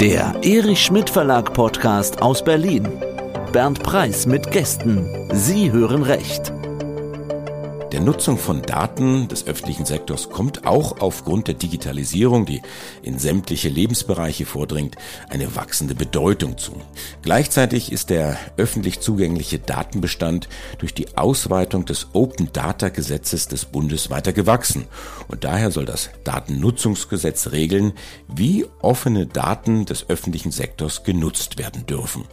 [0.00, 2.88] Der Erich Schmidt Verlag Podcast aus Berlin.
[3.52, 5.06] Bernd Preis mit Gästen.
[5.30, 6.54] Sie hören recht.
[8.00, 12.62] Der Nutzung von Daten des öffentlichen Sektors kommt auch aufgrund der Digitalisierung, die
[13.02, 14.96] in sämtliche Lebensbereiche vordringt,
[15.28, 16.72] eine wachsende Bedeutung zu.
[17.20, 24.08] Gleichzeitig ist der öffentlich zugängliche Datenbestand durch die Ausweitung des Open Data Gesetzes des Bundes
[24.08, 24.86] weiter gewachsen
[25.28, 27.92] und daher soll das Datennutzungsgesetz regeln,
[28.34, 32.24] wie offene Daten des öffentlichen Sektors genutzt werden dürfen.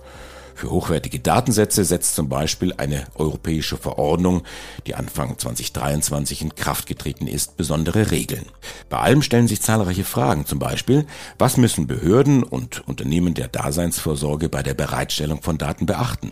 [0.57, 4.41] Für hochwertige Datensätze setzt zum Beispiel eine europäische Verordnung,
[4.87, 8.47] die Anfang 2023 in Kraft getreten ist, besondere Regeln.
[8.89, 11.05] Bei allem stellen sich zahlreiche Fragen, zum Beispiel,
[11.37, 16.31] was müssen Behörden und Unternehmen der Daseinsvorsorge bei der Bereitstellung von Daten beachten?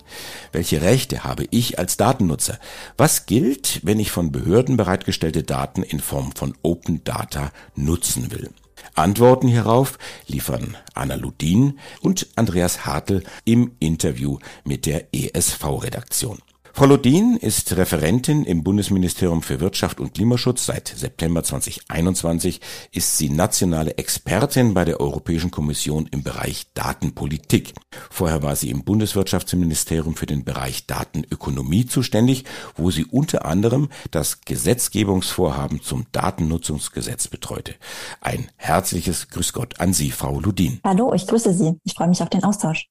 [0.52, 2.58] Welche Rechte habe ich als Datennutzer?
[2.98, 8.50] Was gilt, wenn ich von Behörden bereitgestellte Daten in Form von Open Data nutzen will?
[8.94, 16.40] Antworten hierauf liefern Anna Ludin und Andreas Hartl im Interview mit der ESV-Redaktion.
[16.78, 20.66] Frau Lodin ist Referentin im Bundesministerium für Wirtschaft und Klimaschutz.
[20.66, 22.60] Seit September 2021
[22.92, 27.76] ist sie nationale Expertin bei der Europäischen Kommission im Bereich Datenpolitik.
[28.10, 32.44] Vorher war sie im Bundeswirtschaftsministerium für den Bereich Datenökonomie zuständig,
[32.76, 37.76] wo sie unter anderem das Gesetzgebungsvorhaben zum Datennutzungsgesetz betreute.
[38.20, 40.82] Ein herzliches Grüß Gott an Sie, Frau Ludin.
[40.84, 41.80] Hallo, ich grüße Sie.
[41.86, 42.90] Ich freue mich auf den Austausch.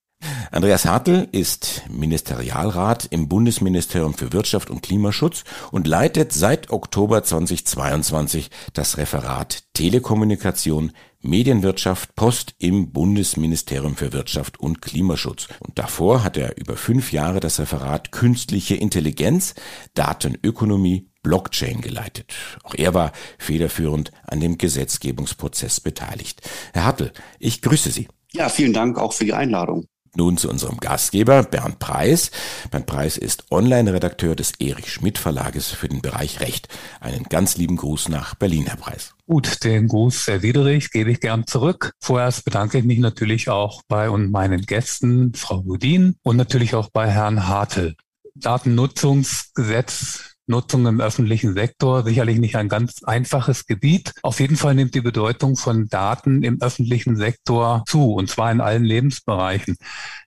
[0.51, 8.51] Andreas Hartl ist Ministerialrat im Bundesministerium für Wirtschaft und Klimaschutz und leitet seit Oktober 2022
[8.73, 15.49] das Referat Telekommunikation, Medienwirtschaft, Post im Bundesministerium für Wirtschaft und Klimaschutz.
[15.61, 19.55] Und davor hat er über fünf Jahre das Referat Künstliche Intelligenz,
[19.95, 22.33] Datenökonomie, Blockchain geleitet.
[22.63, 26.43] Auch er war federführend an dem Gesetzgebungsprozess beteiligt.
[26.73, 28.09] Herr Hartl, ich grüße Sie.
[28.33, 29.87] Ja, vielen Dank auch für die Einladung.
[30.17, 32.31] Nun zu unserem Gastgeber Bernd Preis.
[32.71, 36.69] Bernd Preis ist Online-Redakteur des Erich Schmidt Verlages für den Bereich Recht.
[37.01, 39.15] Einen ganz lieben Gruß nach Berlin, Herr Preis.
[39.27, 41.93] Gut, den Gruß erwidere ich, gebe ich gern zurück.
[42.01, 46.91] Vorerst bedanke ich mich natürlich auch bei und meinen Gästen, Frau Budin und natürlich auch
[46.91, 47.95] bei Herrn Hartl.
[48.35, 54.13] Datennutzungsgesetz Nutzung im öffentlichen Sektor sicherlich nicht ein ganz einfaches Gebiet.
[54.23, 58.61] Auf jeden Fall nimmt die Bedeutung von Daten im öffentlichen Sektor zu, und zwar in
[58.61, 59.77] allen Lebensbereichen.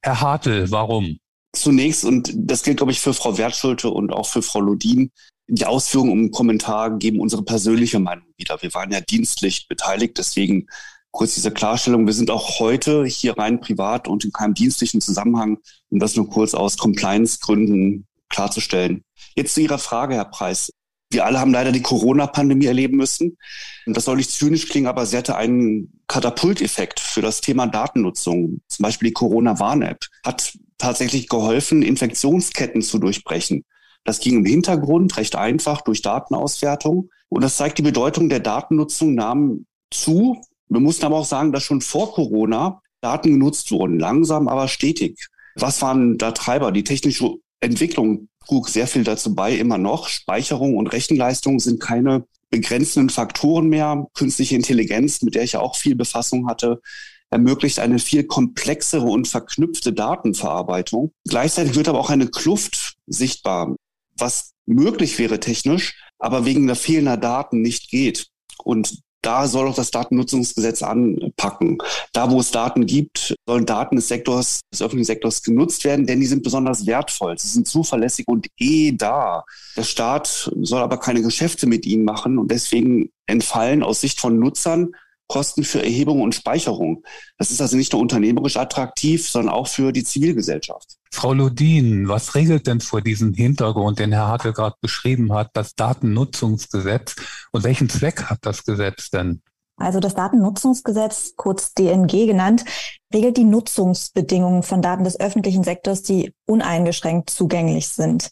[0.02, 1.18] Herr Hartl, warum?
[1.54, 5.12] Zunächst, und das gilt, glaube ich, für Frau Wertschulte und auch für Frau Lodin,
[5.48, 8.62] die Ausführungen um Kommentar geben unsere persönliche Meinung wieder.
[8.62, 10.68] Wir waren ja dienstlich beteiligt, deswegen
[11.12, 12.06] kurz diese Klarstellung.
[12.06, 16.30] Wir sind auch heute hier rein privat und in keinem dienstlichen Zusammenhang, um das nur
[16.30, 19.04] kurz aus Compliance-Gründen klarzustellen.
[19.36, 20.72] Jetzt zu Ihrer Frage, Herr Preis.
[21.10, 23.38] Wir alle haben leider die Corona-Pandemie erleben müssen.
[23.86, 28.60] Das soll nicht zynisch klingen, aber sie hatte einen Katapulteffekt für das Thema Datennutzung.
[28.68, 33.64] Zum Beispiel die Corona-Warn-App hat tatsächlich geholfen, Infektionsketten zu durchbrechen.
[34.04, 37.10] Das ging im Hintergrund recht einfach durch Datenauswertung.
[37.30, 40.42] Und das zeigt die Bedeutung der Datennutzung nahm zu.
[40.70, 45.28] Wir mussten aber auch sagen, dass schon vor Corona Daten genutzt wurden, langsam, aber stetig.
[45.56, 46.72] Was waren da Treiber?
[46.72, 50.08] Die technische Entwicklung trug sehr viel dazu bei, immer noch.
[50.08, 54.08] Speicherung und Rechenleistung sind keine begrenzenden Faktoren mehr.
[54.14, 56.82] Künstliche Intelligenz, mit der ich ja auch viel Befassung hatte,
[57.30, 61.12] ermöglicht eine viel komplexere und verknüpfte Datenverarbeitung.
[61.28, 63.76] Gleichzeitig wird aber auch eine Kluft sichtbar,
[64.18, 68.28] was möglich wäre technisch, aber wegen der fehlender Daten nicht geht.
[68.64, 71.80] Und da soll auch das Datennutzungsgesetz anpacken.
[72.14, 76.22] Da, wo es Daten gibt, sollen Daten des Sektors, des öffentlichen Sektors genutzt werden, denn
[76.22, 77.38] die sind besonders wertvoll.
[77.38, 79.44] Sie sind zuverlässig und eh da.
[79.76, 84.40] Der Staat soll aber keine Geschäfte mit ihnen machen und deswegen entfallen aus Sicht von
[84.40, 84.94] Nutzern
[85.28, 87.04] Kosten für Erhebung und Speicherung.
[87.38, 90.98] Das ist also nicht nur unternehmerisch attraktiv, sondern auch für die Zivilgesellschaft.
[91.12, 95.76] Frau Ludin, was regelt denn vor diesem Hintergrund, den Herr Hartl gerade beschrieben hat, das
[95.76, 97.16] Datennutzungsgesetz
[97.52, 99.42] und welchen Zweck hat das Gesetz denn?
[99.78, 102.66] Also das Datennutzungsgesetz, kurz DNG genannt,
[103.14, 108.30] regelt die Nutzungsbedingungen von Daten des öffentlichen Sektors, die uneingeschränkt zugänglich sind.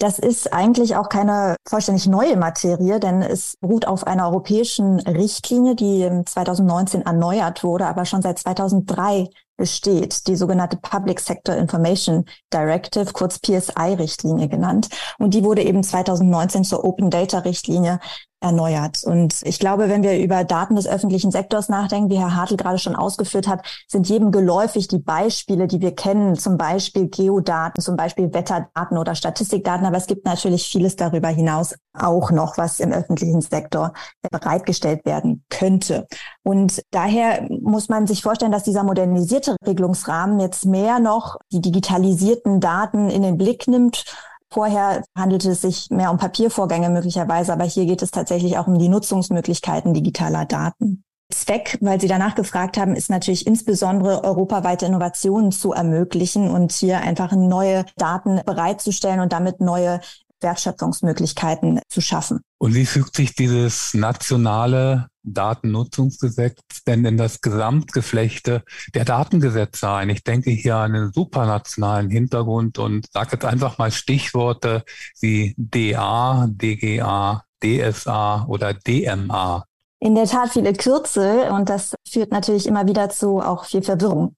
[0.00, 5.74] Das ist eigentlich auch keine vollständig neue Materie, denn es beruht auf einer europäischen Richtlinie,
[5.74, 13.12] die 2019 erneuert wurde, aber schon seit 2003 besteht, die sogenannte Public Sector Information Directive,
[13.12, 14.88] kurz PSI-Richtlinie genannt.
[15.18, 17.98] Und die wurde eben 2019 zur Open Data Richtlinie
[18.40, 19.02] erneuert.
[19.04, 22.78] Und ich glaube, wenn wir über Daten des öffentlichen Sektors nachdenken, wie Herr Hartl gerade
[22.78, 27.96] schon ausgeführt hat, sind jedem geläufig die Beispiele, die wir kennen, zum Beispiel Geodaten, zum
[27.96, 29.86] Beispiel Wetterdaten oder Statistikdaten.
[29.86, 33.92] Aber es gibt natürlich vieles darüber hinaus auch noch, was im öffentlichen Sektor
[34.30, 36.06] bereitgestellt werden könnte.
[36.44, 42.60] Und daher muss man sich vorstellen, dass dieser modernisierte Regelungsrahmen jetzt mehr noch die digitalisierten
[42.60, 44.04] Daten in den Blick nimmt
[44.50, 48.78] Vorher handelte es sich mehr um Papiervorgänge möglicherweise, aber hier geht es tatsächlich auch um
[48.78, 51.04] die Nutzungsmöglichkeiten digitaler Daten.
[51.30, 57.00] Zweck, weil Sie danach gefragt haben, ist natürlich insbesondere europaweite Innovationen zu ermöglichen und hier
[57.00, 60.00] einfach neue Daten bereitzustellen und damit neue
[60.40, 62.40] Wertschöpfungsmöglichkeiten zu schaffen.
[62.58, 68.62] Und wie fügt sich dieses nationale Datennutzungsgesetz denn in das Gesamtgeflechte
[68.94, 70.10] der Datengesetze ein?
[70.10, 74.84] Ich denke hier an den supranationalen Hintergrund und sage jetzt einfach mal Stichworte
[75.20, 79.64] wie DA, DGA, DSA oder DMA.
[80.00, 84.36] In der Tat viele Kürzel und das führt natürlich immer wieder zu auch viel Verwirrung.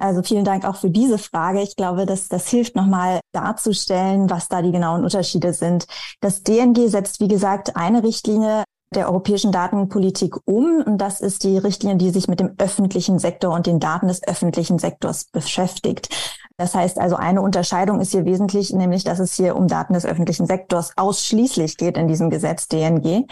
[0.00, 1.60] Also vielen Dank auch für diese Frage.
[1.60, 5.86] Ich glaube, dass das hilft nochmal darzustellen, was da die genauen Unterschiede sind.
[6.20, 8.64] Das DNG setzt, wie gesagt, eine Richtlinie
[8.94, 10.82] der europäischen Datenpolitik um.
[10.82, 14.26] Und das ist die Richtlinie, die sich mit dem öffentlichen Sektor und den Daten des
[14.26, 16.08] öffentlichen Sektors beschäftigt.
[16.56, 20.06] Das heißt also, eine Unterscheidung ist hier wesentlich, nämlich, dass es hier um Daten des
[20.06, 23.26] öffentlichen Sektors ausschließlich geht in diesem Gesetz DNG.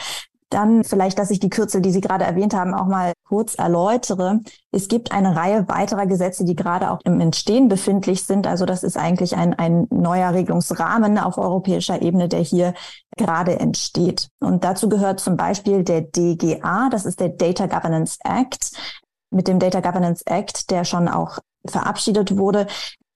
[0.51, 4.41] Dann vielleicht, dass ich die Kürzel, die Sie gerade erwähnt haben, auch mal kurz erläutere.
[4.73, 8.47] Es gibt eine Reihe weiterer Gesetze, die gerade auch im Entstehen befindlich sind.
[8.47, 12.73] Also das ist eigentlich ein, ein neuer Regelungsrahmen auf europäischer Ebene, der hier
[13.17, 14.29] gerade entsteht.
[14.41, 18.73] Und dazu gehört zum Beispiel der DGA, das ist der Data Governance Act.
[19.31, 22.67] Mit dem Data Governance Act, der schon auch verabschiedet wurde,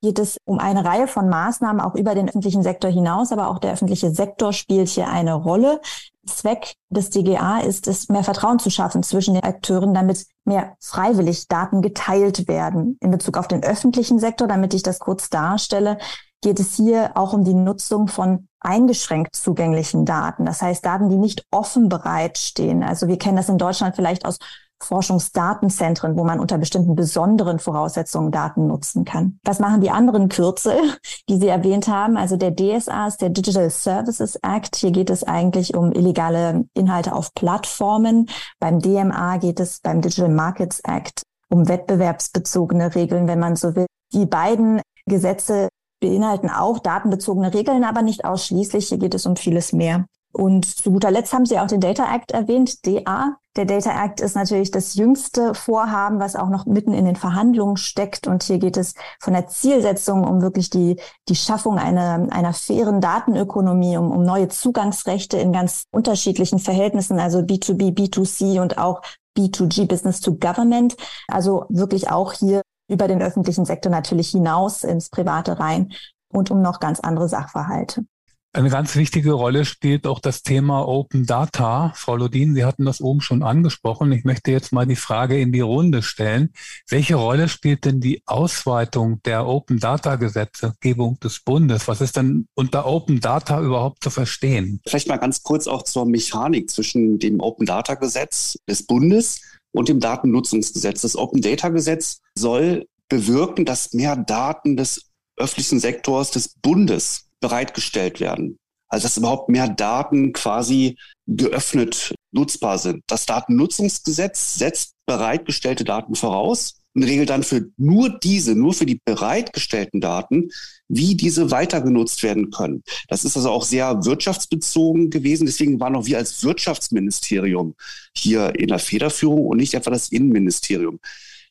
[0.02, 3.58] geht es um eine Reihe von Maßnahmen auch über den öffentlichen Sektor hinaus, aber auch
[3.58, 5.80] der öffentliche Sektor spielt hier eine Rolle.
[6.26, 11.48] Zweck des DGA ist es, mehr Vertrauen zu schaffen zwischen den Akteuren, damit mehr freiwillig
[11.48, 12.96] Daten geteilt werden.
[13.00, 15.98] In Bezug auf den öffentlichen Sektor, damit ich das kurz darstelle,
[16.42, 20.44] geht es hier auch um die Nutzung von eingeschränkt zugänglichen Daten.
[20.44, 22.82] Das heißt Daten, die nicht offen bereitstehen.
[22.82, 24.38] Also wir kennen das in Deutschland vielleicht aus
[24.84, 29.38] Forschungsdatenzentren, wo man unter bestimmten besonderen Voraussetzungen Daten nutzen kann.
[29.44, 30.76] Was machen die anderen Kürzel,
[31.28, 32.16] die Sie erwähnt haben?
[32.16, 34.76] Also der DSA ist der Digital Services Act.
[34.76, 38.28] Hier geht es eigentlich um illegale Inhalte auf Plattformen.
[38.58, 43.86] Beim DMA geht es beim Digital Markets Act um wettbewerbsbezogene Regeln, wenn man so will.
[44.12, 45.68] Die beiden Gesetze
[46.00, 48.88] beinhalten auch datenbezogene Regeln, aber nicht ausschließlich.
[48.88, 50.06] Hier geht es um vieles mehr.
[50.32, 53.36] Und zu guter Letzt haben Sie auch den Data Act erwähnt, DA.
[53.54, 57.76] Der Data Act ist natürlich das jüngste Vorhaben, was auch noch mitten in den Verhandlungen
[57.76, 58.26] steckt.
[58.26, 63.02] Und hier geht es von der Zielsetzung um wirklich die, die Schaffung einer, einer fairen
[63.02, 69.02] Datenökonomie, um, um neue Zugangsrechte in ganz unterschiedlichen Verhältnissen, also B2B, B2C und auch
[69.36, 70.96] B2G, Business to Government.
[71.28, 75.92] Also wirklich auch hier über den öffentlichen Sektor natürlich hinaus ins Private rein
[76.32, 78.06] und um noch ganz andere Sachverhalte.
[78.54, 81.90] Eine ganz wichtige Rolle spielt auch das Thema Open Data.
[81.96, 84.12] Frau Lodin, Sie hatten das oben schon angesprochen.
[84.12, 86.50] Ich möchte jetzt mal die Frage in die Runde stellen.
[86.86, 91.88] Welche Rolle spielt denn die Ausweitung der Open Data Gesetzgebung des Bundes?
[91.88, 94.82] Was ist denn unter Open Data überhaupt zu verstehen?
[94.86, 99.40] Vielleicht mal ganz kurz auch zur Mechanik zwischen dem Open Data Gesetz des Bundes
[99.72, 101.00] und dem Datennutzungsgesetz.
[101.00, 105.06] Das Open Data Gesetz soll bewirken, dass mehr Daten des
[105.38, 108.58] öffentlichen Sektors des Bundes bereitgestellt werden.
[108.88, 113.02] Also dass überhaupt mehr Daten quasi geöffnet nutzbar sind.
[113.06, 119.00] Das Datennutzungsgesetz setzt bereitgestellte Daten voraus und regelt dann für nur diese, nur für die
[119.04, 120.50] bereitgestellten Daten,
[120.88, 122.82] wie diese weiter genutzt werden können.
[123.08, 125.46] Das ist also auch sehr wirtschaftsbezogen gewesen.
[125.46, 127.74] Deswegen waren auch wir als Wirtschaftsministerium
[128.14, 131.00] hier in der Federführung und nicht etwa das Innenministerium.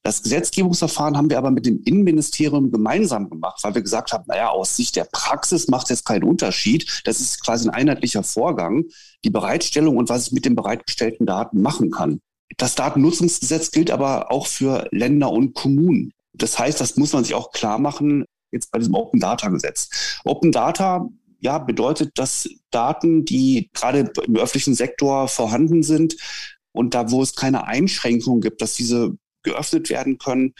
[0.04, 4.50] Das Gesetzgebungsverfahren haben wir aber mit dem Innenministerium gemeinsam gemacht, weil wir gesagt haben, naja,
[4.50, 7.02] aus Sicht der Praxis macht es jetzt keinen Unterschied.
[7.06, 8.86] Das ist quasi ein einheitlicher Vorgang,
[9.24, 12.20] die Bereitstellung und was ich mit den bereitgestellten Daten machen kann.
[12.58, 16.14] Das Datennutzungsgesetz gilt aber auch für Länder und Kommunen.
[16.34, 20.20] Das heißt, das muss man sich auch klar machen, jetzt bei diesem Open Data Gesetz.
[20.24, 21.08] Open Data
[21.40, 26.16] ja, bedeutet, dass Daten, die gerade im öffentlichen Sektor vorhanden sind
[26.72, 30.54] und da, wo es keine Einschränkungen gibt, dass diese geöffnet werden können.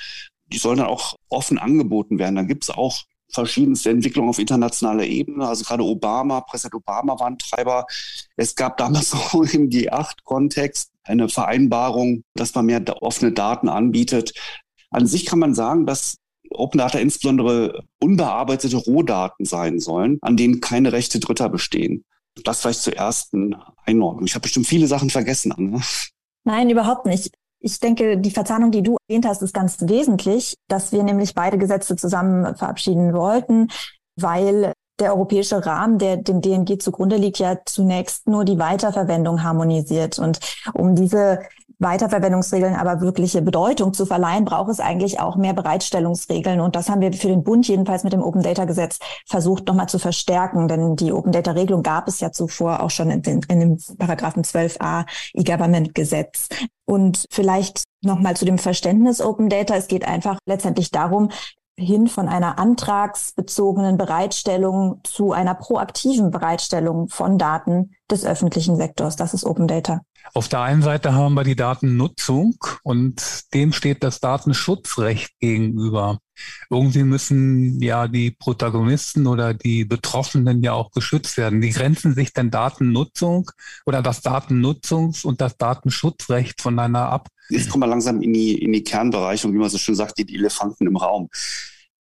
[0.48, 2.36] Die sollen dann auch offen angeboten werden.
[2.36, 5.48] Dann gibt es auch verschiedenste Entwicklungen auf internationaler Ebene.
[5.48, 7.86] Also gerade Obama, Präsident Obama war ein Treiber.
[8.36, 14.34] Es gab damals auch im G8-Kontext eine Vereinbarung, dass man mehr offene Daten anbietet.
[14.90, 16.18] An sich kann man sagen, dass
[16.54, 22.04] Open Data insbesondere unbearbeitete Rohdaten sein sollen, an denen keine Rechte Dritter bestehen.
[22.44, 24.26] Das vielleicht zur ersten Einordnung.
[24.26, 25.82] Ich habe bestimmt viele Sachen vergessen, Anne.
[26.44, 27.32] Nein, überhaupt nicht.
[27.64, 31.60] Ich denke, die Verzahnung, die du erwähnt hast, ist ganz wesentlich, dass wir nämlich beide
[31.60, 33.68] Gesetze zusammen verabschieden wollten,
[34.16, 40.20] weil der europäische Rahmen, der dem DNG zugrunde liegt, ja zunächst nur die Weiterverwendung harmonisiert.
[40.20, 40.40] Und
[40.74, 41.40] um diese
[41.82, 46.62] Weiterverwendungsregeln aber wirkliche Bedeutung zu verleihen, braucht es eigentlich auch mehr Bereitstellungsregeln.
[46.62, 49.90] Und das haben wir für den Bund jedenfalls mit dem Open Data Gesetz versucht nochmal
[49.90, 50.68] zu verstärken.
[50.68, 53.78] Denn die Open Data Regelung gab es ja zuvor auch schon in, den, in dem
[53.98, 56.50] Paragraphen 12a E-Government Gesetz.
[56.86, 59.76] Und vielleicht nochmal zu dem Verständnis Open Data.
[59.76, 61.30] Es geht einfach letztendlich darum,
[61.82, 69.16] hin von einer antragsbezogenen Bereitstellung zu einer proaktiven Bereitstellung von Daten des öffentlichen Sektors.
[69.16, 70.02] Das ist Open Data.
[70.34, 76.20] Auf der einen Seite haben wir die Datennutzung und dem steht das Datenschutzrecht gegenüber.
[76.70, 81.62] Irgendwie müssen ja die Protagonisten oder die Betroffenen ja auch geschützt werden.
[81.62, 83.52] Wie grenzen sich denn Datennutzung
[83.86, 87.28] oder das Datennutzungs- und das Datenschutzrecht voneinander ab?
[87.50, 90.18] Jetzt kommen wir langsam in die, in die Kernbereiche und wie man so schön sagt,
[90.18, 91.30] die Elefanten im Raum.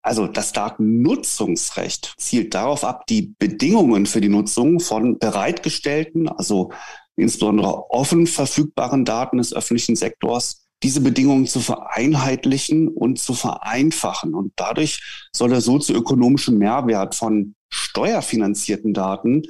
[0.03, 6.71] Also das Datennutzungsrecht zielt darauf ab, die Bedingungen für die Nutzung von bereitgestellten, also
[7.15, 14.33] insbesondere offen verfügbaren Daten des öffentlichen Sektors, diese Bedingungen zu vereinheitlichen und zu vereinfachen.
[14.33, 19.43] Und dadurch soll der sozioökonomische Mehrwert von steuerfinanzierten Daten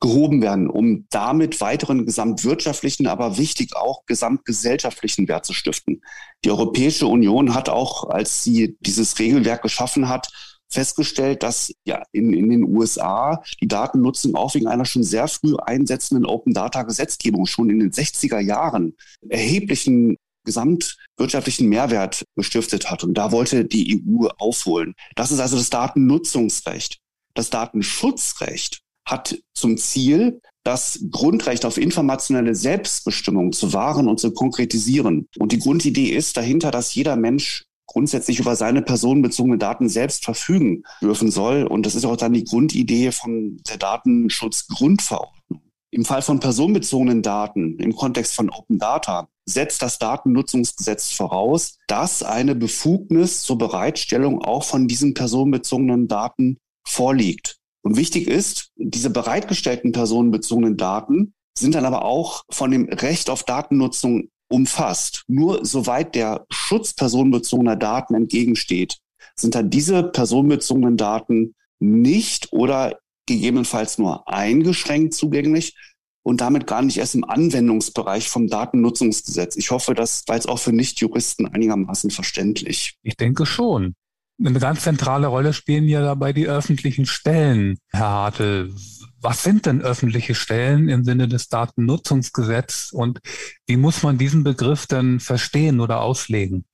[0.00, 6.02] gehoben werden, um damit weiteren gesamtwirtschaftlichen, aber wichtig auch gesamtgesellschaftlichen Wert zu stiften.
[6.44, 10.28] Die Europäische Union hat auch, als sie dieses Regelwerk geschaffen hat,
[10.70, 15.56] festgestellt, dass ja in, in den USA die Datennutzung auch wegen einer schon sehr früh
[15.56, 18.94] einsetzenden Open Data Gesetzgebung schon in den 60er Jahren
[19.28, 23.04] erheblichen gesamtwirtschaftlichen Mehrwert gestiftet hat.
[23.04, 24.94] Und da wollte die EU aufholen.
[25.14, 26.98] Das ist also das Datennutzungsrecht.
[27.34, 35.28] Das Datenschutzrecht hat zum Ziel, das Grundrecht auf informationelle Selbstbestimmung zu wahren und zu konkretisieren.
[35.38, 40.84] Und die Grundidee ist dahinter, dass jeder Mensch grundsätzlich über seine personenbezogenen Daten selbst verfügen
[41.02, 41.64] dürfen soll.
[41.64, 45.62] Und das ist auch dann die Grundidee von der Datenschutzgrundverordnung.
[45.90, 52.22] Im Fall von personenbezogenen Daten im Kontext von Open Data setzt das Datennutzungsgesetz voraus, dass
[52.22, 57.56] eine Befugnis zur Bereitstellung auch von diesen personenbezogenen Daten vorliegt.
[57.82, 63.44] Und wichtig ist, diese bereitgestellten personenbezogenen Daten sind dann aber auch von dem Recht auf
[63.44, 65.24] Datennutzung umfasst.
[65.28, 68.98] Nur soweit der Schutz personenbezogener Daten entgegensteht,
[69.36, 75.76] sind dann diese personenbezogenen Daten nicht oder gegebenenfalls nur eingeschränkt zugänglich
[76.22, 79.56] und damit gar nicht erst im Anwendungsbereich vom Datennutzungsgesetz.
[79.56, 82.96] Ich hoffe, das war jetzt auch für Nichtjuristen einigermaßen verständlich.
[83.02, 83.94] Ich denke schon.
[84.40, 88.72] Eine ganz zentrale Rolle spielen ja dabei die öffentlichen Stellen, Herr Hartel
[89.20, 93.20] was sind denn öffentliche Stellen im Sinne des Datennutzungsgesetzes und
[93.66, 96.64] wie muss man diesen Begriff denn verstehen oder auslegen?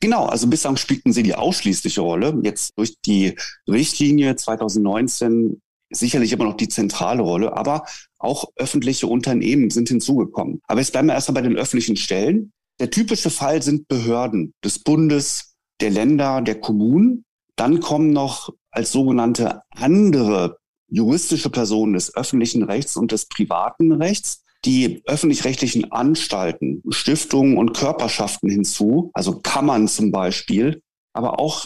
[0.00, 2.38] Genau, also bislang spielten sie die ausschließliche Rolle.
[2.42, 3.36] Jetzt durch die
[3.68, 5.60] Richtlinie 2019
[5.92, 7.84] sicherlich immer noch die zentrale Rolle, aber
[8.18, 10.60] auch öffentliche Unternehmen sind hinzugekommen.
[10.66, 12.52] Aber jetzt bleiben wir erstmal bei den öffentlichen Stellen.
[12.80, 17.24] Der typische Fall sind Behörden des Bundes, der Länder, der Kommunen.
[17.56, 20.59] Dann kommen noch als sogenannte andere
[20.90, 28.50] juristische Personen des öffentlichen Rechts und des privaten Rechts, die öffentlich-rechtlichen Anstalten, Stiftungen und Körperschaften
[28.50, 30.82] hinzu, also Kammern zum Beispiel,
[31.12, 31.64] aber auch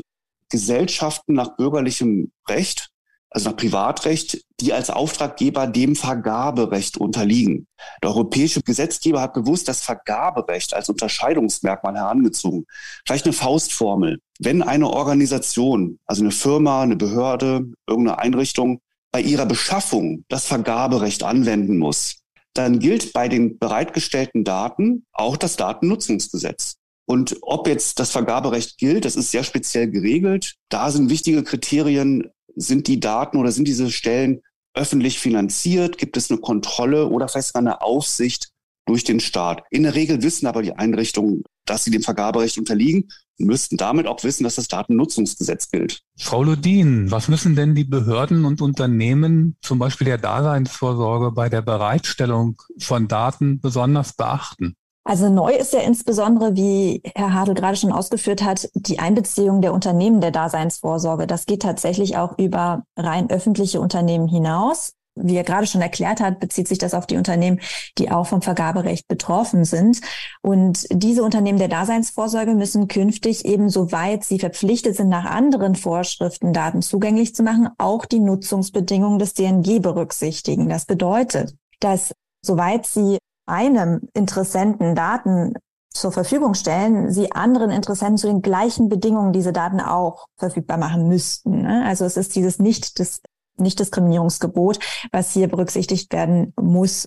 [0.48, 2.90] Gesellschaften nach bürgerlichem Recht,
[3.30, 7.66] also nach Privatrecht, die als Auftraggeber dem Vergaberecht unterliegen.
[8.00, 12.66] Der europäische Gesetzgeber hat bewusst das Vergaberecht als Unterscheidungsmerkmal herangezogen.
[13.04, 14.20] Vielleicht eine Faustformel.
[14.38, 18.80] Wenn eine Organisation, also eine Firma, eine Behörde, irgendeine Einrichtung
[19.14, 22.16] bei ihrer Beschaffung das Vergaberecht anwenden muss,
[22.52, 26.78] dann gilt bei den bereitgestellten Daten auch das Datennutzungsgesetz.
[27.06, 30.56] Und ob jetzt das Vergaberecht gilt, das ist sehr speziell geregelt.
[30.68, 34.40] Da sind wichtige Kriterien, sind die Daten oder sind diese Stellen
[34.74, 35.96] öffentlich finanziert?
[35.96, 38.48] Gibt es eine Kontrolle oder vielleicht eine Aufsicht
[38.84, 39.62] durch den Staat?
[39.70, 44.22] In der Regel wissen aber die Einrichtungen, dass sie dem Vergaberecht unterliegen müssten damit auch
[44.22, 46.02] wissen, dass das Datennutzungsgesetz gilt.
[46.16, 51.62] Frau Ludin, was müssen denn die Behörden und Unternehmen, zum Beispiel der Daseinsvorsorge, bei der
[51.62, 54.76] Bereitstellung von Daten besonders beachten?
[55.06, 59.74] Also neu ist ja insbesondere, wie Herr Hadel gerade schon ausgeführt hat, die Einbeziehung der
[59.74, 61.26] Unternehmen der Daseinsvorsorge.
[61.26, 64.94] Das geht tatsächlich auch über rein öffentliche Unternehmen hinaus.
[65.16, 67.60] Wie er gerade schon erklärt hat, bezieht sich das auf die Unternehmen,
[67.98, 70.00] die auch vom Vergaberecht betroffen sind.
[70.42, 76.52] Und diese Unternehmen der Daseinsvorsorge müssen künftig eben, soweit sie verpflichtet sind, nach anderen Vorschriften
[76.52, 80.68] Daten zugänglich zu machen, auch die Nutzungsbedingungen des DNG berücksichtigen.
[80.68, 85.54] Das bedeutet, dass soweit sie einem Interessenten Daten
[85.90, 91.08] zur Verfügung stellen, sie anderen Interessenten zu den gleichen Bedingungen diese Daten auch verfügbar machen
[91.08, 91.62] müssten.
[91.62, 91.84] Ne?
[91.86, 93.20] Also es ist dieses nicht das
[93.56, 94.78] Nichtdiskriminierungsgebot,
[95.12, 97.06] was hier berücksichtigt werden muss.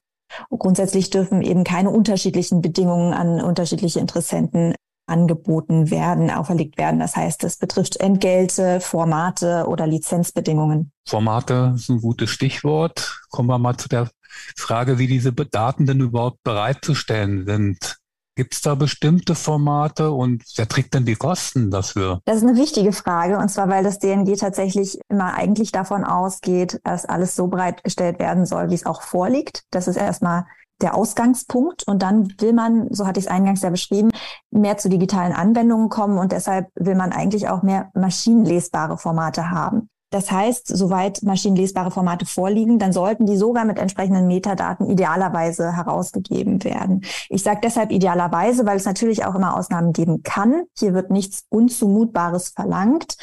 [0.49, 4.75] grundsätzlich dürfen eben keine unterschiedlichen Bedingungen an unterschiedliche Interessenten
[5.07, 6.99] angeboten werden, auferlegt werden.
[6.99, 10.91] Das heißt, es betrifft Entgelte, Formate oder Lizenzbedingungen.
[11.07, 13.21] Formate ist ein gutes Stichwort.
[13.29, 14.09] Kommen wir mal zu der
[14.57, 17.97] Frage, wie diese Daten denn überhaupt bereitzustellen sind.
[18.37, 22.21] Gibt es da bestimmte Formate und wer trägt denn die Kosten dafür?
[22.25, 26.79] Das ist eine wichtige Frage und zwar, weil das DNG tatsächlich immer eigentlich davon ausgeht,
[26.83, 29.63] dass alles so bereitgestellt werden soll, wie es auch vorliegt.
[29.71, 30.45] Das ist erstmal
[30.81, 34.11] der Ausgangspunkt und dann will man, so hatte ich es eingangs ja beschrieben,
[34.51, 39.89] mehr zu digitalen Anwendungen kommen und deshalb will man eigentlich auch mehr maschinenlesbare Formate haben.
[40.09, 46.63] Das heißt, soweit maschinenlesbare Formate vorliegen, dann sollten die sogar mit entsprechenden Metadaten idealerweise herausgegeben
[46.63, 47.03] werden.
[47.29, 50.63] Ich sage deshalb idealerweise, weil es natürlich auch immer Ausnahmen geben kann.
[50.77, 53.17] Hier wird nichts Unzumutbares verlangt.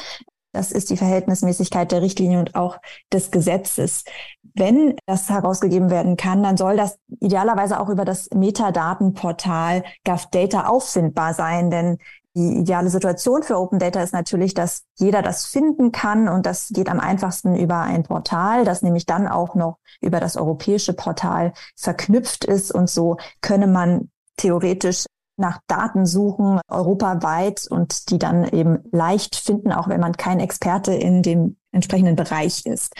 [0.55, 2.77] Das ist die Verhältnismäßigkeit der Richtlinie und auch
[3.11, 4.05] des Gesetzes.
[4.53, 11.33] Wenn das herausgegeben werden kann, dann soll das idealerweise auch über das Metadatenportal GovData auffindbar
[11.33, 11.97] sein, denn
[12.35, 16.69] die ideale Situation für Open Data ist natürlich, dass jeder das finden kann und das
[16.69, 21.53] geht am einfachsten über ein Portal, das nämlich dann auch noch über das europäische Portal
[21.77, 22.71] verknüpft ist.
[22.71, 25.05] Und so könne man theoretisch
[25.37, 30.93] nach Daten suchen, europaweit und die dann eben leicht finden, auch wenn man kein Experte
[30.93, 32.93] in dem entsprechenden Bereich ist.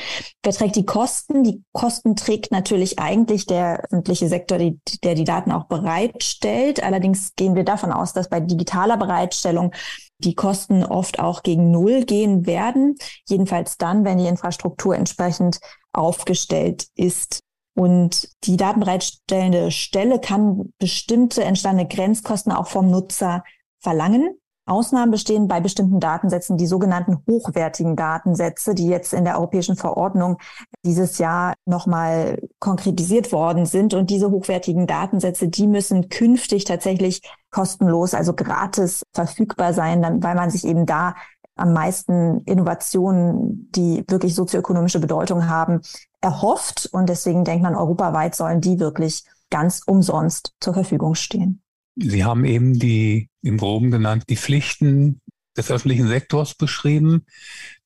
[0.43, 1.43] Wer trägt die Kosten?
[1.43, 6.83] Die Kosten trägt natürlich eigentlich der öffentliche Sektor, die, der die Daten auch bereitstellt.
[6.83, 9.73] Allerdings gehen wir davon aus, dass bei digitaler Bereitstellung
[10.19, 12.95] die Kosten oft auch gegen Null gehen werden.
[13.27, 15.59] Jedenfalls dann, wenn die Infrastruktur entsprechend
[15.93, 17.39] aufgestellt ist.
[17.77, 23.43] Und die datenbereitstellende Stelle kann bestimmte entstandene Grenzkosten auch vom Nutzer
[23.79, 24.39] verlangen.
[24.67, 30.37] Ausnahmen bestehen bei bestimmten Datensätzen, die sogenannten hochwertigen Datensätze, die jetzt in der europäischen Verordnung
[30.83, 33.93] dieses Jahr nochmal konkretisiert worden sind.
[33.93, 40.35] Und diese hochwertigen Datensätze, die müssen künftig tatsächlich kostenlos, also gratis verfügbar sein, dann, weil
[40.35, 41.15] man sich eben da
[41.55, 45.81] am meisten Innovationen, die wirklich sozioökonomische Bedeutung haben,
[46.21, 46.89] erhofft.
[46.91, 51.61] Und deswegen denkt man, europaweit sollen die wirklich ganz umsonst zur Verfügung stehen.
[51.95, 55.21] Sie haben eben die, im Groben genannt, die Pflichten
[55.57, 57.25] des öffentlichen Sektors beschrieben.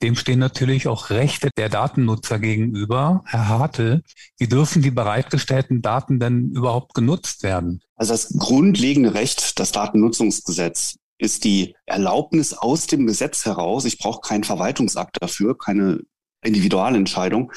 [0.01, 3.23] Dem stehen natürlich auch Rechte der Datennutzer gegenüber.
[3.25, 4.01] Herr Hartel,
[4.39, 7.81] wie dürfen die bereitgestellten Daten denn überhaupt genutzt werden?
[7.95, 13.85] Also das grundlegende Recht, das Datennutzungsgesetz, ist die Erlaubnis aus dem Gesetz heraus.
[13.85, 15.99] Ich brauche keinen Verwaltungsakt dafür, keine
[16.41, 17.51] Individualentscheidung,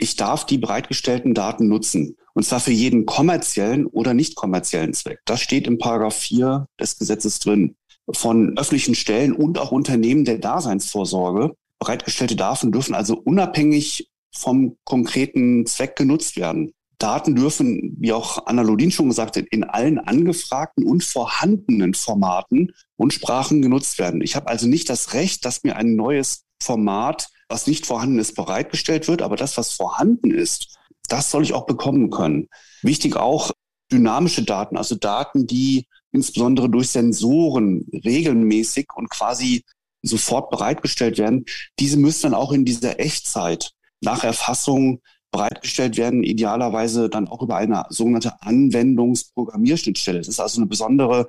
[0.00, 2.16] ich darf die bereitgestellten Daten nutzen.
[2.40, 5.20] Und zwar für jeden kommerziellen oder nicht kommerziellen Zweck.
[5.26, 7.76] Das steht im Paragraph 4 des Gesetzes drin.
[8.10, 15.66] Von öffentlichen Stellen und auch Unternehmen der Daseinsvorsorge bereitgestellte Daten dürfen also unabhängig vom konkreten
[15.66, 16.72] Zweck genutzt werden.
[16.96, 22.72] Daten dürfen, wie auch Anna Lodin schon gesagt hat, in allen angefragten und vorhandenen Formaten
[22.96, 24.22] und Sprachen genutzt werden.
[24.22, 28.34] Ich habe also nicht das Recht, dass mir ein neues Format was nicht vorhanden ist,
[28.34, 29.22] bereitgestellt wird.
[29.22, 30.78] Aber das, was vorhanden ist,
[31.10, 32.48] das soll ich auch bekommen können.
[32.82, 33.50] Wichtig auch
[33.92, 39.64] dynamische Daten, also Daten, die insbesondere durch Sensoren regelmäßig und quasi
[40.02, 41.44] sofort bereitgestellt werden.
[41.78, 47.56] Diese müssen dann auch in dieser Echtzeit nach Erfassung bereitgestellt werden, idealerweise dann auch über
[47.56, 50.18] eine sogenannte Anwendungsprogrammierschnittstelle.
[50.18, 51.26] Das ist also eine besondere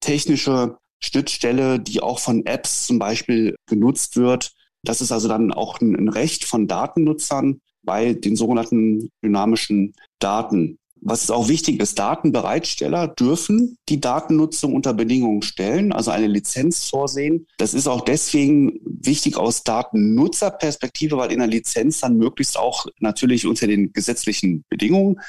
[0.00, 4.52] technische Schnittstelle, die auch von Apps zum Beispiel genutzt wird,
[4.84, 10.78] das ist also dann auch ein, Recht von Datennutzern bei den sogenannten dynamischen Daten.
[11.04, 16.88] Was ist auch wichtig ist, Datenbereitsteller dürfen die Datennutzung unter Bedingungen stellen, also eine Lizenz
[16.88, 17.48] vorsehen.
[17.58, 23.46] Das ist auch deswegen wichtig aus Datennutzerperspektive, weil in der Lizenz dann möglichst auch natürlich
[23.46, 25.20] unter den gesetzlichen Bedingungen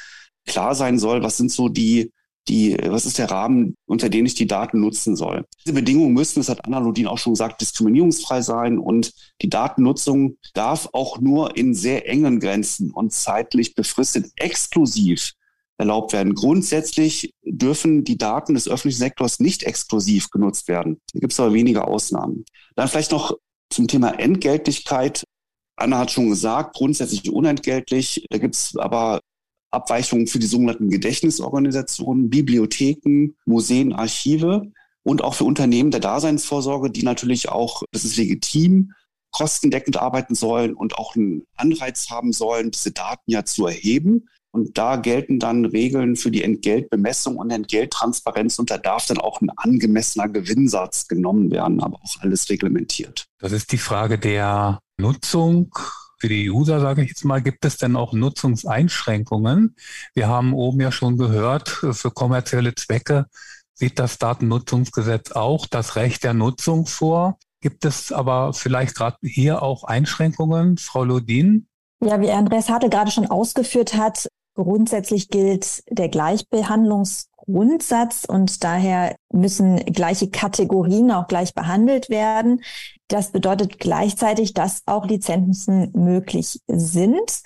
[0.46, 2.12] klar sein soll, was sind so die
[2.48, 5.46] die, was ist der Rahmen, unter dem ich die Daten nutzen soll.
[5.64, 10.38] Diese Bedingungen müssen, das hat Anna Lodin auch schon gesagt, diskriminierungsfrei sein und die Datennutzung
[10.54, 15.34] darf auch nur in sehr engen Grenzen und zeitlich befristet exklusiv
[15.78, 16.36] erlaubt werden.
[16.36, 21.00] Grundsätzlich dürfen die Daten des öffentlichen Sektors nicht exklusiv genutzt werden.
[21.14, 22.46] Da gibt es aber wenige Ausnahmen.
[22.76, 23.38] Dann vielleicht noch
[23.70, 25.24] zum Thema Entgeltlichkeit.
[25.76, 28.26] Anna hat schon gesagt, grundsätzlich unentgeltlich.
[28.30, 29.22] Da gibt es aber
[29.74, 34.72] Abweichungen für die sogenannten Gedächtnisorganisationen, Bibliotheken, Museen, Archive
[35.04, 38.94] und auch für Unternehmen der Daseinsvorsorge, die natürlich auch, das ist legitim,
[39.32, 44.30] kostendeckend arbeiten sollen und auch einen Anreiz haben sollen, diese Daten ja zu erheben.
[44.52, 49.42] Und da gelten dann Regeln für die Entgeltbemessung und Entgelttransparenz und da darf dann auch
[49.42, 53.26] ein angemessener Gewinnsatz genommen werden, aber auch alles reglementiert.
[53.40, 55.74] Das ist die Frage der Nutzung
[56.24, 59.76] für die User, sage ich jetzt mal, gibt es denn auch Nutzungseinschränkungen?
[60.14, 63.26] Wir haben oben ja schon gehört, für kommerzielle Zwecke
[63.74, 67.40] sieht das Datennutzungsgesetz auch das Recht der Nutzung vor.
[67.60, 71.68] Gibt es aber vielleicht gerade hier auch Einschränkungen, Frau Lodin?
[72.02, 79.78] Ja, wie Andreas Hartl gerade schon ausgeführt hat, grundsätzlich gilt der Gleichbehandlungsgrundsatz und daher müssen
[79.78, 82.64] gleiche Kategorien auch gleich behandelt werden.
[83.08, 87.42] Das bedeutet gleichzeitig, dass auch Lizenzen möglich sind.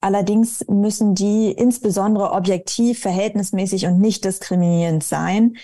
[0.00, 5.56] Allerdings müssen die insbesondere objektiv, verhältnismäßig und nicht diskriminierend sein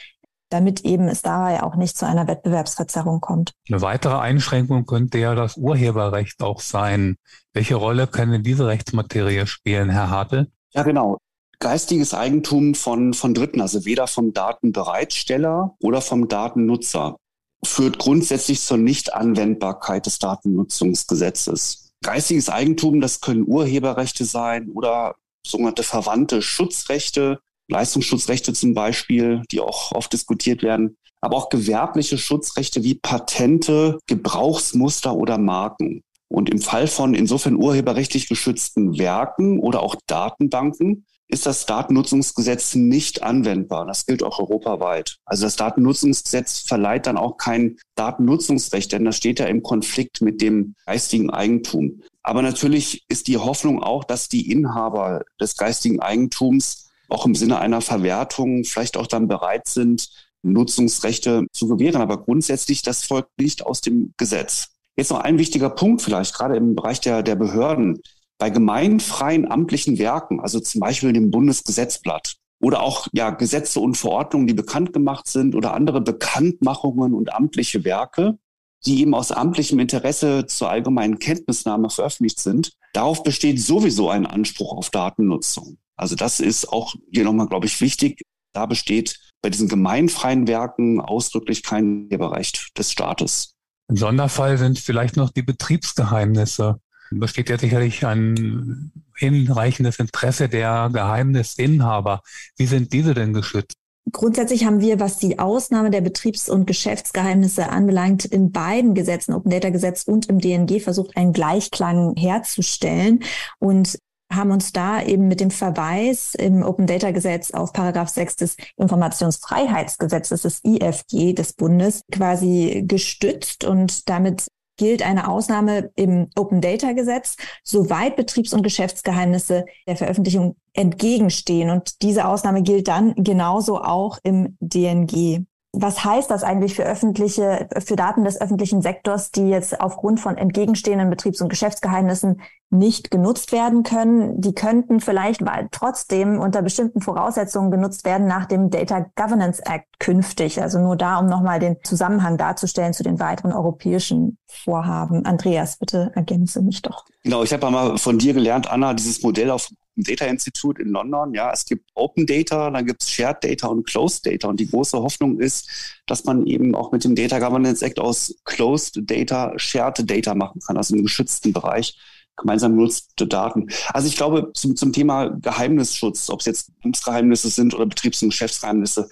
[0.54, 3.52] damit eben es dabei auch nicht zu einer Wettbewerbsverzerrung kommt.
[3.68, 7.16] Eine weitere Einschränkung könnte ja das Urheberrecht auch sein.
[7.52, 10.46] Welche Rolle kann diese Rechtsmaterie spielen, Herr Hartl?
[10.74, 11.18] Ja, genau.
[11.60, 17.16] Geistiges Eigentum von, von Dritten, also weder vom Datenbereitsteller oder vom Datennutzer,
[17.64, 21.92] führt grundsätzlich zur Nichtanwendbarkeit des Datennutzungsgesetzes.
[22.02, 25.14] Geistiges Eigentum, das können Urheberrechte sein oder
[25.46, 32.82] sogenannte verwandte Schutzrechte, Leistungsschutzrechte zum Beispiel, die auch oft diskutiert werden, aber auch gewerbliche Schutzrechte
[32.82, 36.02] wie Patente, Gebrauchsmuster oder Marken.
[36.34, 43.22] Und im Fall von insofern urheberrechtlich geschützten Werken oder auch Datenbanken ist das Datennutzungsgesetz nicht
[43.22, 43.86] anwendbar.
[43.86, 45.18] Das gilt auch europaweit.
[45.24, 50.42] Also das Datennutzungsgesetz verleiht dann auch kein Datennutzungsrecht, denn das steht ja im Konflikt mit
[50.42, 52.02] dem geistigen Eigentum.
[52.24, 57.60] Aber natürlich ist die Hoffnung auch, dass die Inhaber des geistigen Eigentums auch im Sinne
[57.60, 60.08] einer Verwertung vielleicht auch dann bereit sind,
[60.42, 62.02] Nutzungsrechte zu gewähren.
[62.02, 64.73] Aber grundsätzlich, das folgt nicht aus dem Gesetz.
[64.96, 68.00] Jetzt noch ein wichtiger Punkt vielleicht, gerade im Bereich der, der Behörden.
[68.38, 74.46] Bei gemeinfreien amtlichen Werken, also zum Beispiel dem Bundesgesetzblatt oder auch ja, Gesetze und Verordnungen,
[74.46, 78.38] die bekannt gemacht sind oder andere Bekanntmachungen und amtliche Werke,
[78.86, 84.72] die eben aus amtlichem Interesse zur allgemeinen Kenntnisnahme veröffentlicht sind, darauf besteht sowieso ein Anspruch
[84.76, 85.78] auf Datennutzung.
[85.96, 88.22] Also das ist auch hier nochmal, glaube ich, wichtig.
[88.52, 93.53] Da besteht bei diesen gemeinfreien Werken ausdrücklich kein Urheberrecht des Staates.
[93.88, 96.80] Im Sonderfall sind vielleicht noch die Betriebsgeheimnisse.
[97.10, 102.22] Da besteht ja sicherlich ein hinreichendes Interesse der Geheimnisinhaber.
[102.56, 103.76] Wie sind diese denn geschützt?
[104.12, 109.50] Grundsätzlich haben wir, was die Ausnahme der Betriebs- und Geschäftsgeheimnisse anbelangt, in beiden Gesetzen, Open
[109.50, 113.24] Data Gesetz und im DNG versucht, einen Gleichklang herzustellen.
[113.58, 113.98] Und
[114.34, 118.56] haben uns da eben mit dem Verweis im Open Data Gesetz auf Paragraph 6 des
[118.76, 126.92] Informationsfreiheitsgesetzes des IFG des Bundes quasi gestützt und damit gilt eine Ausnahme im Open Data
[126.92, 131.70] Gesetz, soweit Betriebs- und Geschäftsgeheimnisse der Veröffentlichung entgegenstehen.
[131.70, 135.44] Und diese Ausnahme gilt dann genauso auch im DNG
[135.76, 140.36] was heißt das eigentlich für öffentliche, für Daten des öffentlichen Sektors, die jetzt aufgrund von
[140.36, 144.40] entgegenstehenden Betriebs- und Geschäftsgeheimnissen nicht genutzt werden können?
[144.40, 150.62] Die könnten vielleicht trotzdem unter bestimmten Voraussetzungen genutzt werden nach dem Data Governance Act künftig.
[150.62, 155.24] Also nur da, um nochmal den Zusammenhang darzustellen zu den weiteren europäischen Vorhaben.
[155.24, 157.04] Andreas, bitte ergänze mich doch.
[157.22, 161.34] Genau, ich habe mal von dir gelernt, Anna, dieses Modell auf Data Institute in London.
[161.34, 164.48] Ja, es gibt Open Data, dann gibt es Shared Data und Closed Data.
[164.48, 165.68] Und die große Hoffnung ist,
[166.06, 170.60] dass man eben auch mit dem Data Governance Act aus Closed Data Shared Data machen
[170.66, 171.96] kann, also im geschützten Bereich
[172.36, 173.68] gemeinsam genutzte Daten.
[173.92, 178.30] Also ich glaube, zum, zum Thema Geheimnisschutz, ob es jetzt Betriebsgeheimnisse sind oder Betriebs- und
[178.30, 179.08] Geschäftsgeheimnisse,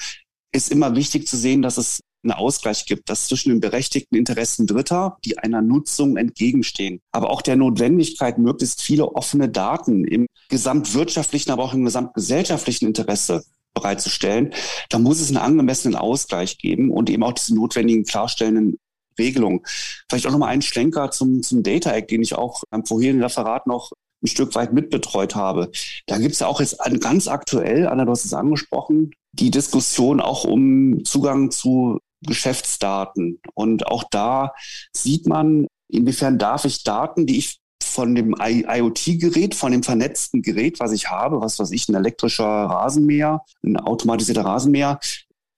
[0.52, 4.66] ist immer wichtig zu sehen, dass es einen Ausgleich gibt, dass zwischen den berechtigten Interessen
[4.66, 11.50] Dritter, die einer Nutzung entgegenstehen, aber auch der Notwendigkeit, möglichst viele offene Daten im gesamtwirtschaftlichen,
[11.50, 14.52] aber auch im gesamtgesellschaftlichen Interesse bereitzustellen,
[14.90, 18.78] da muss es einen angemessenen Ausgleich geben und eben auch diese notwendigen klarstellenden
[19.18, 19.61] Regelungen.
[20.09, 23.66] Vielleicht auch nochmal einen Schlenker zum, zum Data Act, den ich auch beim vorherigen Referat
[23.66, 25.70] noch ein Stück weit mitbetreut habe.
[26.07, 30.20] Da gibt es ja auch jetzt ganz aktuell, Anna, du hast es angesprochen, die Diskussion
[30.20, 33.40] auch um Zugang zu Geschäftsdaten.
[33.55, 34.52] Und auch da
[34.92, 40.80] sieht man, inwiefern darf ich Daten, die ich von dem IoT-Gerät, von dem vernetzten Gerät,
[40.80, 44.98] was ich habe, was weiß ich, ein elektrischer Rasenmäher, ein automatisierter Rasenmäher,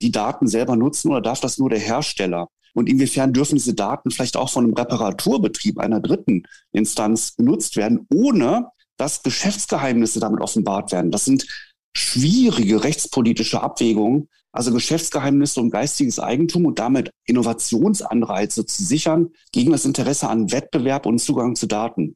[0.02, 2.48] die Daten selber nutzen oder darf das nur der Hersteller?
[2.74, 8.06] Und inwiefern dürfen diese Daten vielleicht auch von einem Reparaturbetrieb einer dritten Instanz genutzt werden,
[8.12, 11.10] ohne dass Geschäftsgeheimnisse damit offenbart werden?
[11.10, 11.46] Das sind
[11.96, 19.84] schwierige rechtspolitische Abwägungen, also Geschäftsgeheimnisse um geistiges Eigentum und damit Innovationsanreize zu sichern gegen das
[19.84, 22.14] Interesse an Wettbewerb und Zugang zu Daten.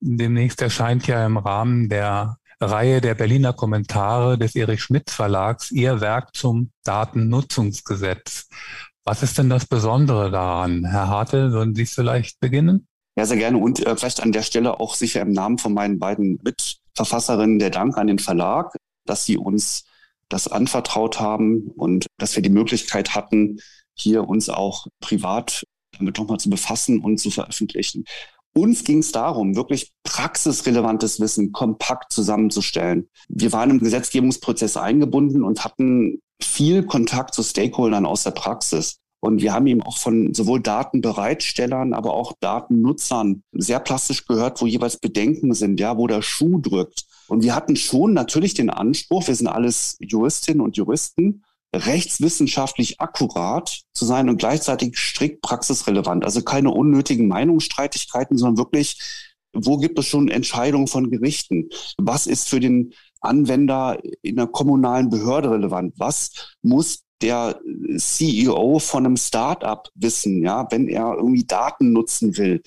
[0.00, 6.00] Demnächst erscheint ja im Rahmen der Reihe der Berliner Kommentare des Erich Schmidt Verlags Ihr
[6.00, 8.48] Werk zum Datennutzungsgesetz.
[9.04, 10.84] Was ist denn das Besondere daran?
[10.84, 12.86] Herr Hartel, würden Sie vielleicht beginnen?
[13.16, 13.58] Ja, sehr gerne.
[13.58, 17.70] Und äh, vielleicht an der Stelle auch sicher im Namen von meinen beiden Mitverfasserinnen der
[17.70, 19.84] Dank an den Verlag, dass sie uns
[20.28, 23.60] das anvertraut haben und dass wir die Möglichkeit hatten,
[23.94, 25.64] hier uns auch privat
[25.98, 28.04] damit nochmal zu befassen und zu veröffentlichen.
[28.54, 33.08] Uns ging es darum, wirklich praxisrelevantes Wissen kompakt zusammenzustellen.
[33.28, 38.98] Wir waren im Gesetzgebungsprozess eingebunden und hatten viel Kontakt zu Stakeholdern aus der Praxis.
[39.20, 44.66] Und wir haben eben auch von sowohl Datenbereitstellern, aber auch Datennutzern sehr plastisch gehört, wo
[44.66, 47.04] jeweils Bedenken sind, ja, wo der Schuh drückt.
[47.28, 53.82] Und wir hatten schon natürlich den Anspruch, wir sind alles Juristinnen und Juristen, rechtswissenschaftlich akkurat
[53.92, 56.24] zu sein und gleichzeitig strikt praxisrelevant.
[56.24, 58.98] Also keine unnötigen Meinungsstreitigkeiten, sondern wirklich,
[59.52, 61.68] wo gibt es schon Entscheidungen von Gerichten?
[61.98, 65.94] Was ist für den Anwender in der kommunalen Behörde relevant?
[65.98, 67.60] Was muss der
[67.98, 72.62] CEO von einem Startup wissen, ja, wenn er irgendwie Daten nutzen will?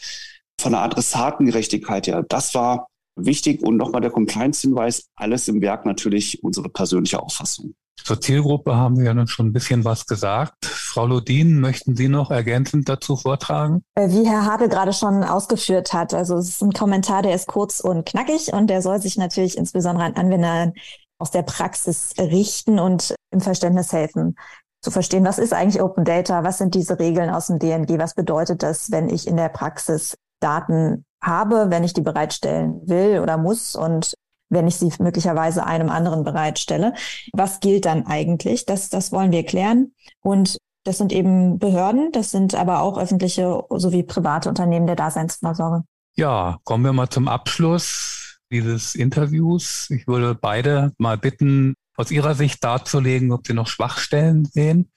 [0.59, 2.23] Von der Adressatengerechtigkeit her.
[2.27, 7.73] Das war wichtig und nochmal der Compliance-Hinweis, alles im Werk natürlich unsere persönliche Auffassung.
[8.03, 10.65] Zur Zielgruppe haben wir ja nun schon ein bisschen was gesagt.
[10.65, 13.83] Frau Lodin, möchten Sie noch ergänzend dazu vortragen?
[13.95, 17.47] Äh, wie Herr Habe gerade schon ausgeführt hat, also es ist ein Kommentar, der ist
[17.47, 20.73] kurz und knackig und der soll sich natürlich insbesondere an Anwender
[21.19, 24.35] aus der Praxis richten und im Verständnis helfen
[24.81, 28.15] zu verstehen, was ist eigentlich Open Data, was sind diese Regeln aus dem DNG, was
[28.15, 33.37] bedeutet das, wenn ich in der Praxis Daten habe, wenn ich die bereitstellen will oder
[33.37, 34.13] muss und
[34.49, 36.93] wenn ich sie möglicherweise einem anderen bereitstelle.
[37.31, 38.65] Was gilt dann eigentlich?
[38.65, 39.93] Das, das wollen wir klären.
[40.21, 45.83] Und das sind eben Behörden, das sind aber auch öffentliche sowie private Unternehmen der Daseinsvorsorge.
[46.15, 49.89] Ja, kommen wir mal zum Abschluss dieses Interviews.
[49.89, 54.91] Ich würde beide mal bitten, aus Ihrer Sicht darzulegen, ob Sie noch Schwachstellen sehen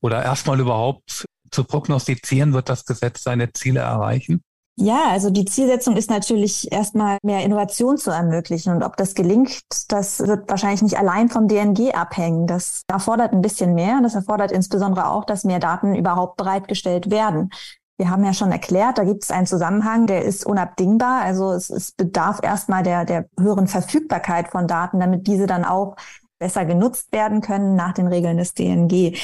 [0.00, 4.42] oder erstmal überhaupt zu prognostizieren, wird das Gesetz seine Ziele erreichen?
[4.78, 8.74] Ja, also die Zielsetzung ist natürlich erstmal mehr Innovation zu ermöglichen.
[8.74, 12.46] Und ob das gelingt, das wird wahrscheinlich nicht allein vom DNG abhängen.
[12.46, 14.00] Das erfordert ein bisschen mehr.
[14.02, 17.50] Das erfordert insbesondere auch, dass mehr Daten überhaupt bereitgestellt werden.
[17.96, 21.22] Wir haben ja schon erklärt, da gibt es einen Zusammenhang, der ist unabdingbar.
[21.22, 25.96] Also es, es bedarf erstmal der, der höheren Verfügbarkeit von Daten, damit diese dann auch
[26.38, 29.16] besser genutzt werden können nach den Regeln des DNG.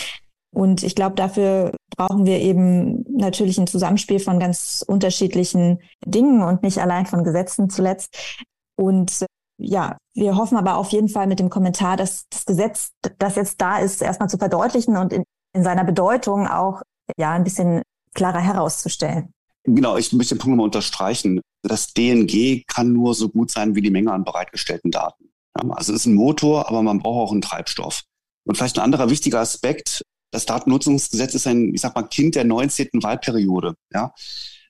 [0.55, 6.63] Und ich glaube, dafür brauchen wir eben natürlich ein Zusammenspiel von ganz unterschiedlichen Dingen und
[6.63, 8.45] nicht allein von Gesetzen zuletzt.
[8.77, 9.25] Und
[9.59, 13.61] ja, wir hoffen aber auf jeden Fall mit dem Kommentar, dass das Gesetz, das jetzt
[13.61, 16.83] da ist, erstmal zu verdeutlichen und in, in seiner Bedeutung auch
[17.17, 17.83] ja ein bisschen
[18.15, 19.33] klarer herauszustellen.
[19.65, 21.41] Genau, ich möchte den Punkt nochmal unterstreichen.
[21.63, 25.31] Das DNG kann nur so gut sein wie die Menge an bereitgestellten Daten.
[25.55, 28.03] Also es ist ein Motor, aber man braucht auch einen Treibstoff.
[28.45, 32.45] Und vielleicht ein anderer wichtiger Aspekt, das Datennutzungsgesetz ist ein, ich sag mal, Kind der
[32.45, 32.89] 19.
[32.95, 34.13] Wahlperiode, ja.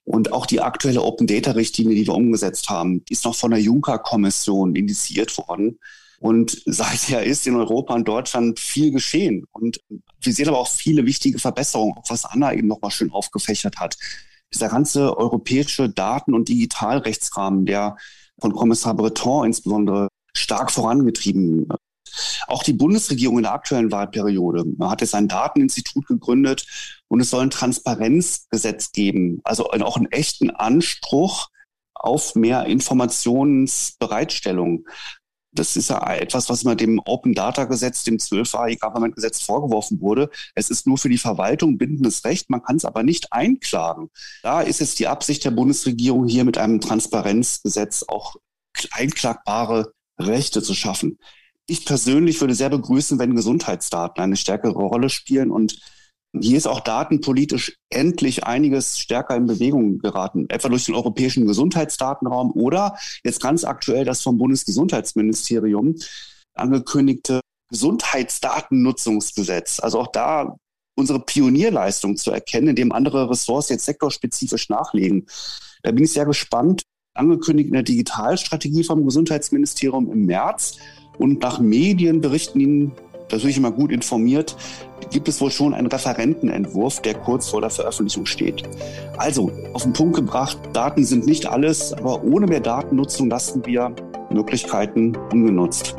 [0.05, 3.61] Und auch die aktuelle Open Data Richtlinie, die wir umgesetzt haben, ist noch von der
[3.61, 5.79] Juncker-Kommission initiiert worden.
[6.19, 9.45] Und seither ist in Europa und Deutschland viel geschehen.
[9.51, 9.79] Und
[10.19, 13.97] wir sehen aber auch viele wichtige Verbesserungen, was Anna eben nochmal schön aufgefächert hat.
[14.53, 17.95] Dieser ganze europäische Daten- und Digitalrechtsrahmen, der
[18.39, 21.69] von Kommissar Breton insbesondere stark vorangetrieben
[22.47, 26.65] auch die Bundesregierung in der aktuellen Wahlperiode hat jetzt ein Dateninstitut gegründet
[27.07, 31.49] und es soll ein Transparenzgesetz geben, also auch einen echten Anspruch
[31.93, 34.85] auf mehr Informationsbereitstellung.
[35.55, 40.01] Das ist ja etwas, was immer dem Open Data Gesetz, dem 12 Government Gesetz vorgeworfen
[40.01, 40.31] wurde.
[40.55, 44.09] Es ist nur für die Verwaltung bindendes Recht, man kann es aber nicht einklagen.
[44.41, 48.35] Da ist jetzt die Absicht der Bundesregierung hier mit einem Transparenzgesetz auch
[48.91, 51.19] einklagbare Rechte zu schaffen
[51.67, 55.79] ich persönlich würde sehr begrüßen, wenn Gesundheitsdaten eine stärkere Rolle spielen und
[56.39, 62.53] hier ist auch datenpolitisch endlich einiges stärker in Bewegung geraten, etwa durch den europäischen Gesundheitsdatenraum
[62.53, 65.95] oder jetzt ganz aktuell das vom Bundesgesundheitsministerium
[66.55, 69.79] angekündigte Gesundheitsdatennutzungsgesetz.
[69.79, 70.57] Also auch da
[70.95, 75.27] unsere Pionierleistung zu erkennen, indem andere Ressorts jetzt sektorspezifisch nachlegen.
[75.83, 76.81] Da bin ich sehr gespannt.
[77.15, 80.77] Angekündigt in der Digitalstrategie vom Gesundheitsministerium im März
[81.17, 82.91] und nach Medienberichten
[83.33, 84.55] da bin ich immer gut informiert,
[85.11, 88.63] gibt es wohl schon einen Referentenentwurf, der kurz vor der Veröffentlichung steht.
[89.17, 93.95] Also, auf den Punkt gebracht, Daten sind nicht alles, aber ohne mehr Datennutzung lassen wir
[94.29, 95.95] Möglichkeiten ungenutzt.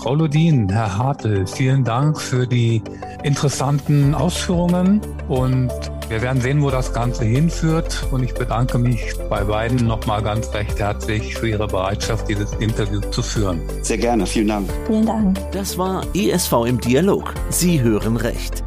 [0.00, 2.82] Frau Lodin, Herr Hartl, vielen Dank für die
[3.24, 5.70] interessanten Ausführungen und
[6.08, 8.06] wir werden sehen, wo das Ganze hinführt.
[8.10, 13.00] Und ich bedanke mich bei beiden nochmal ganz recht herzlich für Ihre Bereitschaft, dieses Interview
[13.10, 13.60] zu führen.
[13.82, 14.70] Sehr gerne, vielen Dank.
[14.86, 15.38] Vielen Dank.
[15.52, 17.34] Das war ESV im Dialog.
[17.50, 18.64] Sie hören Recht.